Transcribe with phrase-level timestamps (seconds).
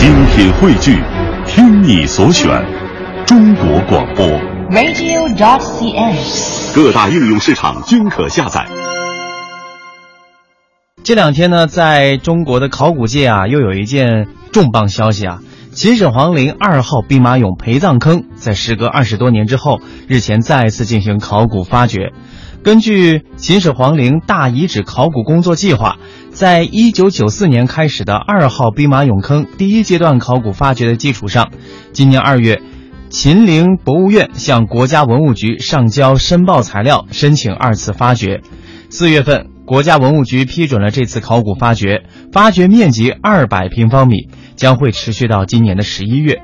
[0.00, 0.96] 精品汇聚，
[1.46, 2.48] 听你所选，
[3.26, 4.26] 中国广播。
[4.70, 6.16] radio.cn。
[6.74, 8.66] 各大应用市场均可下载。
[11.04, 15.40] 这两天呢，在中国的考古界啊，又有一件重磅消息啊！
[15.74, 22.14] 秦始皇陵二号兵马俑陪葬坑在时隔二十多年之后，日前再次进行考古发掘。
[22.62, 25.96] 根据秦始皇陵大遗址考古工作计划，
[26.28, 31.52] 在一九九四年开始的二号兵马俑坑第一阶段考古发掘的基础上，
[31.94, 32.60] 今年二月，
[33.08, 38.42] 秦陵博物院向国家文物局上交申报材料，申请二次发掘。
[38.90, 46.42] 四月份，国家文物局批准了这次考古发掘，发掘面积二百平方米，将会持续到今年的十一月。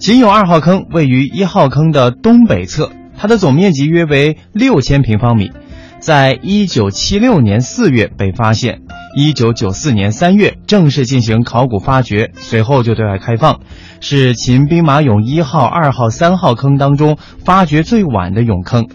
[0.00, 5.50] 秦俑二号坑位于一号坑的东北侧，它的总面积约为六千平方米，
[5.98, 8.82] 在一九七六年四月被发现，
[9.16, 13.60] 一九九四年三月正式进行考古发掘，随后就对外开放，
[14.00, 18.86] 是秦兵马俑一号、二号、三号坑当中发掘最晚的俑坑。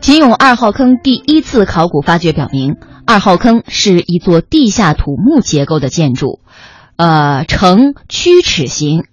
[0.00, 6.40] 秦俑二号坑第一次考古发掘表明，二号坑是一座地下土木结构的建筑，
[6.96, 9.04] 呃，呈曲尺形，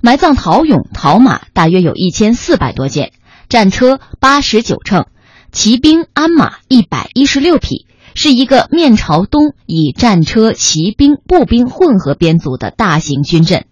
[0.00, 3.12] 埋葬陶俑、陶马大约有一千四百多件，
[3.52, 5.04] 战车八十九乘，
[5.52, 13.66] 骑兵鞍马一百一十六匹，是一个面朝东以战车、骑兵、步兵混合编组的大型军阵，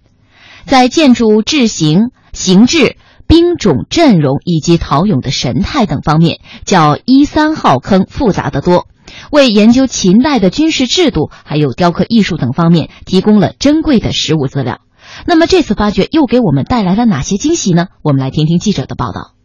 [0.67, 2.98] 在建筑制型、形制。
[3.27, 8.89] 兵种阵容以及陶俑的神态等方面，较一三号坑复杂得多，
[9.31, 14.81] 为研究秦代的军事制度还有雕刻艺术等方面提供了珍贵的实物资料。
[15.27, 17.86] 那么这次发掘又给我们带来了哪些惊喜呢？
[18.03, 19.39] 我们来听听记者的报道。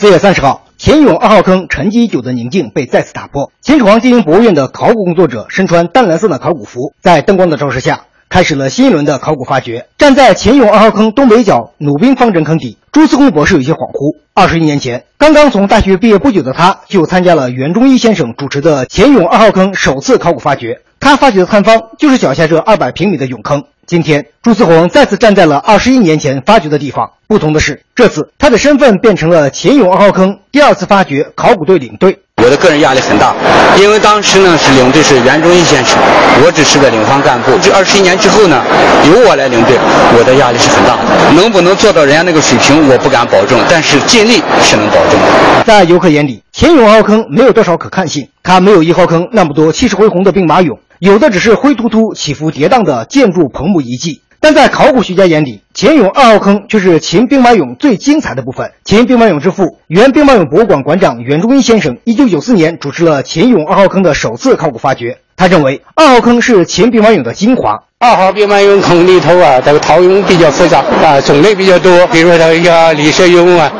[0.00, 3.52] 四月三十号，秦俑二号坑沉积已久的宁静被再次打破。
[3.60, 8.04] 秦始皇金陵博物院的考古工作者身穿淡蓝色的考古服，在灯光的照射下。
[8.30, 9.88] 开始了新一轮的考古发掘。
[9.98, 14.16] 站在秦俑二号坑东北角弩兵方阵坑底，朱思宏博士有些恍惚。
[14.32, 20.80] 二十一年前，刚刚从大学毕业不久的他，就参加了袁中一先生主持的秦俑二号坑首次考古发掘。
[20.98, 23.64] 他发掘的探方就是脚下这二百平米的俑坑。
[23.90, 27.10] 今天，朱思宏再次站在了二十一年前发掘的地方。
[27.26, 32.16] 不同的是，这次他的身份变成了秦俑二号坑第二次发掘考古队领队。
[32.36, 33.34] 我的个人压力很大，
[33.80, 35.98] 因为当时呢是领队是袁中一先生，
[36.44, 37.50] 我只是个领方干部。
[37.60, 38.62] 这二十一年之后呢，
[39.08, 39.76] 由我来领队，
[40.16, 41.32] 我的压力是很大的。
[41.34, 45.64] 能不能做到人家那个水平，我不敢保证，但是尽力是能保证的。
[45.66, 54.20] 在游客眼里，秦俑二号坑没有多少可看性，它没有一号坑那么多气势恢宏的兵马俑，有的只是灰突突、起伏跌宕的建筑棚木遗迹。
[54.38, 58.72] 但在考古学家眼里，秦俑二号坑却是秦兵马俑最精彩的部分。
[58.84, 65.16] 秦兵马俑之父、原兵马俑博物馆馆长袁中一先生，一九九四年主持了秦俑二号坑的首次考古发掘。
[65.40, 67.80] 他认为，二号坑是秦兵马俑的精华。
[67.98, 73.72] 二号兵马俑坑里头啊，这个陶俑比较复杂啊，种类比较多，比如说它有李舍俑啊，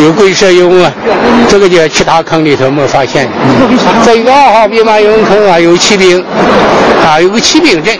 [0.00, 0.92] 有龟舍俑啊，
[1.48, 3.28] 这个就其他坑里头没发现。
[4.06, 6.24] 在一个二号兵马俑坑啊，有骑兵
[7.06, 7.96] 啊，有个骑兵阵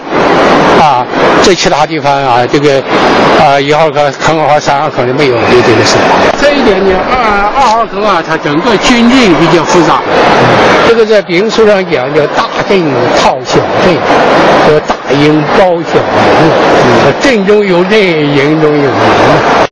[0.81, 1.05] 啊，
[1.43, 2.83] 这其他地方啊，这个
[3.41, 5.97] 啊一号坑、坑二号、三号坑里没有有这个事。
[6.41, 10.01] 这一点呢，二二号坑啊，它整个军阵比较复杂，
[10.87, 12.83] 这个在兵书上讲叫大阵
[13.17, 13.97] 套小阵，
[14.67, 18.91] 和大营包小营，阵中有阵，营中有营。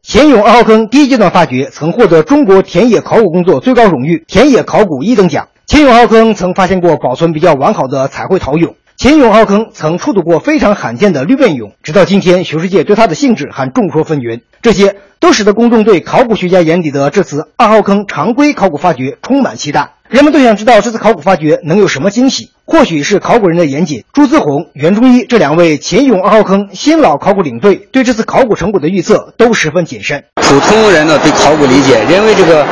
[0.02, 5.48] 秦俑二号坑第一阶段发掘曾获得中国田野考古工作最高荣誉田野考古一等奖。
[5.66, 8.74] 秦俑二号坑曾发现过保存比较完好的彩绘陶俑。
[8.96, 14.40] 秦俑二号坑曾出土过非常罕见的绿变俑，直到今天，学术界对它的性质还众说纷纭。
[14.62, 19.92] 这些都使得公众对考古学家眼底的这次二号坑常规考古发掘充满期待。
[20.08, 22.52] 人们都想知道这次考古发掘能有什么惊喜。
[22.64, 30.24] 或许是考古人的严谨，朱自宏、袁中一这两位秦俑二号坑新老考古领队对这次考古成果的预测都十分谨慎。
[30.48, 32.64] 普通人呢对考古理解，认为这个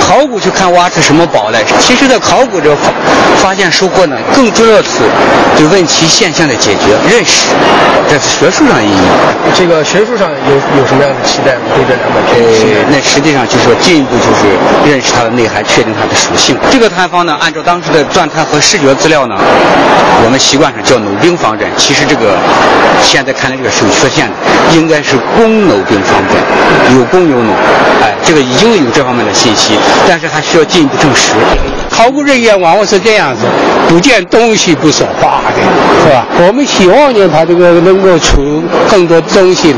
[0.00, 2.92] 考古去看挖出什么宝来，其实，在考古这发
[3.36, 5.00] 发现收获呢，更重要的是
[5.56, 7.46] 对问题现象的解决认识，
[8.08, 9.00] 这是学术上意义。
[9.54, 11.62] 这个学术上有有什么样的期待吗？
[11.74, 16.56] 对这两本呃，那实际上就是说进一步就是认识它的内涵，确定它的属性。
[16.70, 19.34] 这个探方呢，按照当时的钻探和视觉资料呢，
[20.24, 22.36] 我们习惯上叫弩兵方阵，其实这个
[23.02, 24.34] 现在看来这个是有缺陷的，
[24.74, 27.52] 应该是弓弩兵方阵，有公牛弩，
[28.02, 31.32] 哎，这个已经有这方面的信息，但是还需要进一步证实。
[31.96, 33.46] 考古人员往往是这样子，
[33.88, 35.62] 不见东西不说话的，
[36.04, 36.26] 是吧？
[36.46, 39.74] 我们希望呢，他这个能够出更多东西，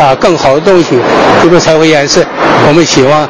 [0.00, 0.96] 啊，更好的东西，
[1.42, 2.24] 比如彩绘颜色，
[2.68, 3.22] 我们希望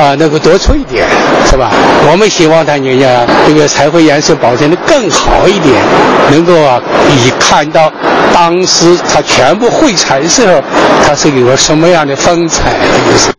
[0.00, 1.06] 啊能够多出一点，
[1.50, 1.70] 是吧？
[2.10, 5.74] 我们希望它呢呀，这个彩绘颜色保存的更好一点，
[6.30, 6.80] 能够啊，
[7.10, 7.92] 以看到
[8.32, 10.62] 当时它全部绘彩时候，
[11.06, 13.30] 它是有个什么样的风采的意思。